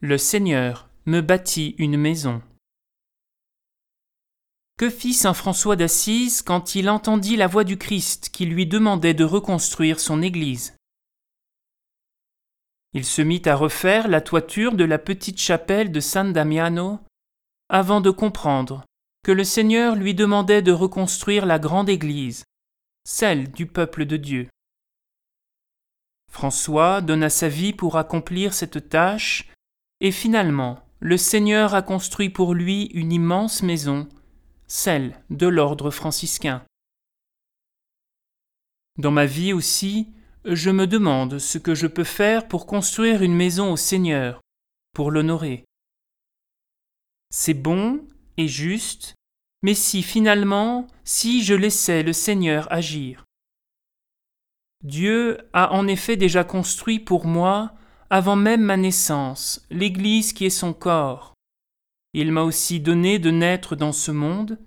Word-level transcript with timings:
Le 0.00 0.16
Seigneur 0.16 0.88
me 1.06 1.20
bâtit 1.20 1.74
une 1.78 1.96
maison. 1.96 2.40
Que 4.76 4.90
fit 4.90 5.12
saint 5.12 5.34
François 5.34 5.74
d'Assise 5.74 6.42
quand 6.42 6.76
il 6.76 6.88
entendit 6.88 7.34
la 7.34 7.48
voix 7.48 7.64
du 7.64 7.78
Christ 7.78 8.28
qui 8.28 8.46
lui 8.46 8.64
demandait 8.64 9.14
de 9.14 9.24
reconstruire 9.24 9.98
son 9.98 10.22
Église? 10.22 10.76
Il 12.92 13.04
se 13.04 13.22
mit 13.22 13.42
à 13.46 13.56
refaire 13.56 14.06
la 14.06 14.20
toiture 14.20 14.76
de 14.76 14.84
la 14.84 14.98
petite 14.98 15.40
chapelle 15.40 15.90
de 15.90 15.98
San 15.98 16.32
Damiano 16.32 17.00
avant 17.68 18.00
de 18.00 18.10
comprendre 18.10 18.84
que 19.24 19.32
le 19.32 19.42
Seigneur 19.42 19.96
lui 19.96 20.14
demandait 20.14 20.62
de 20.62 20.70
reconstruire 20.70 21.44
la 21.44 21.58
grande 21.58 21.88
Église, 21.88 22.44
celle 23.02 23.50
du 23.50 23.66
peuple 23.66 24.06
de 24.06 24.16
Dieu. 24.16 24.48
François 26.30 27.00
donna 27.00 27.30
sa 27.30 27.48
vie 27.48 27.72
pour 27.72 27.96
accomplir 27.96 28.54
cette 28.54 28.88
tâche, 28.88 29.48
et 30.00 30.12
finalement 30.12 30.80
le 31.00 31.16
Seigneur 31.16 31.74
a 31.74 31.82
construit 31.82 32.30
pour 32.30 32.54
lui 32.54 32.86
une 32.86 33.12
immense 33.12 33.62
maison, 33.62 34.08
celle 34.66 35.22
de 35.30 35.46
l'ordre 35.46 35.90
franciscain. 35.90 36.64
Dans 38.96 39.12
ma 39.12 39.26
vie 39.26 39.52
aussi, 39.52 40.12
je 40.44 40.70
me 40.70 40.86
demande 40.86 41.38
ce 41.38 41.58
que 41.58 41.74
je 41.74 41.86
peux 41.86 42.04
faire 42.04 42.48
pour 42.48 42.66
construire 42.66 43.22
une 43.22 43.34
maison 43.34 43.72
au 43.72 43.76
Seigneur, 43.76 44.40
pour 44.92 45.12
l'honorer. 45.12 45.64
C'est 47.30 47.54
bon 47.54 48.04
et 48.36 48.48
juste, 48.48 49.14
mais 49.62 49.74
si 49.74 50.02
finalement, 50.02 50.88
si 51.04 51.44
je 51.44 51.54
laissais 51.54 52.02
le 52.02 52.12
Seigneur 52.12 52.70
agir. 52.72 53.24
Dieu 54.82 55.38
a 55.52 55.72
en 55.72 55.86
effet 55.86 56.16
déjà 56.16 56.44
construit 56.44 56.98
pour 57.00 57.26
moi, 57.26 57.74
avant 58.10 58.36
même 58.36 58.62
ma 58.62 58.76
naissance, 58.76 59.66
l'Église 59.70 60.32
qui 60.32 60.46
est 60.46 60.50
son 60.50 60.72
corps. 60.72 61.34
Il 62.14 62.32
m'a 62.32 62.42
aussi 62.42 62.80
donné 62.80 63.18
de 63.18 63.30
naître 63.30 63.76
dans 63.76 63.92
ce 63.92 64.10
monde, 64.10 64.58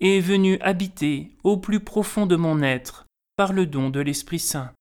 et 0.00 0.18
est 0.18 0.20
venu 0.20 0.58
habiter 0.60 1.32
au 1.42 1.56
plus 1.56 1.80
profond 1.80 2.26
de 2.26 2.36
mon 2.36 2.62
être 2.62 3.06
par 3.36 3.52
le 3.52 3.66
don 3.66 3.90
de 3.90 4.00
l'Esprit 4.00 4.38
Saint. 4.38 4.72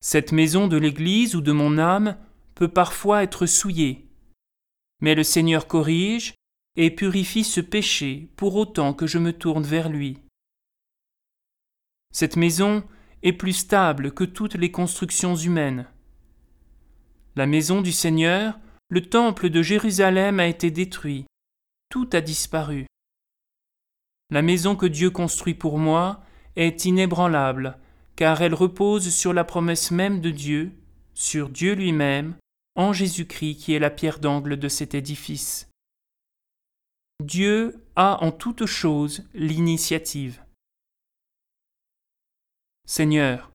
Cette 0.00 0.32
maison 0.32 0.68
de 0.68 0.76
l'Église 0.76 1.34
ou 1.34 1.40
de 1.40 1.52
mon 1.52 1.78
âme 1.78 2.16
peut 2.54 2.68
parfois 2.68 3.22
être 3.22 3.46
souillée, 3.46 4.06
mais 5.00 5.14
le 5.14 5.24
Seigneur 5.24 5.66
corrige 5.66 6.34
et 6.76 6.90
purifie 6.90 7.44
ce 7.44 7.60
péché 7.60 8.28
pour 8.36 8.56
autant 8.56 8.92
que 8.92 9.06
je 9.06 9.18
me 9.18 9.32
tourne 9.32 9.64
vers 9.64 9.88
lui. 9.88 10.18
Cette 12.12 12.36
maison 12.36 12.84
est 13.22 13.32
plus 13.32 13.52
stable 13.52 14.12
que 14.12 14.24
toutes 14.24 14.54
les 14.54 14.70
constructions 14.70 15.36
humaines. 15.36 15.86
La 17.34 17.46
maison 17.46 17.82
du 17.82 17.92
Seigneur, 17.92 18.58
le 18.88 19.02
temple 19.02 19.50
de 19.50 19.62
Jérusalem 19.62 20.40
a 20.40 20.46
été 20.46 20.70
détruit, 20.70 21.26
tout 21.90 22.08
a 22.12 22.20
disparu. 22.20 22.86
La 24.30 24.42
maison 24.42 24.76
que 24.76 24.86
Dieu 24.86 25.10
construit 25.10 25.54
pour 25.54 25.78
moi 25.78 26.22
est 26.56 26.84
inébranlable, 26.84 27.78
car 28.16 28.42
elle 28.42 28.54
repose 28.54 29.10
sur 29.10 29.32
la 29.32 29.44
promesse 29.44 29.90
même 29.90 30.20
de 30.20 30.30
Dieu, 30.30 30.72
sur 31.14 31.48
Dieu 31.48 31.74
lui-même, 31.74 32.36
en 32.74 32.92
Jésus-Christ 32.92 33.56
qui 33.56 33.74
est 33.74 33.78
la 33.78 33.90
pierre 33.90 34.18
d'angle 34.18 34.56
de 34.56 34.68
cet 34.68 34.94
édifice. 34.94 35.68
Dieu 37.22 37.84
a 37.96 38.22
en 38.22 38.30
toute 38.30 38.66
chose 38.66 39.24
l'initiative. 39.34 40.42
Seigneur, 42.86 43.50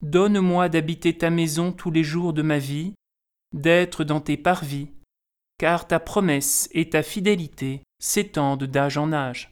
donne-moi 0.00 0.70
d'habiter 0.70 1.16
ta 1.16 1.28
maison 1.28 1.72
tous 1.72 1.90
les 1.90 2.02
jours 2.02 2.32
de 2.32 2.40
ma 2.40 2.58
vie, 2.58 2.94
d'être 3.52 4.02
dans 4.02 4.20
tes 4.20 4.38
parvis, 4.38 4.88
car 5.58 5.86
ta 5.86 6.00
promesse 6.00 6.70
et 6.72 6.88
ta 6.88 7.02
fidélité 7.02 7.82
s'étendent 8.00 8.64
d'âge 8.64 8.96
en 8.96 9.12
âge. 9.12 9.50